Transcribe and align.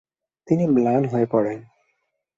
তিনি 0.47 0.63
ম্লান 0.67 1.03
হয়ে 1.05 1.25
পড়েন। 1.25 1.59